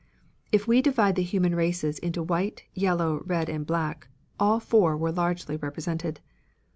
[0.51, 4.07] If we divide the human races into white, yellow, red and black,
[4.39, 6.21] all four were largely represented.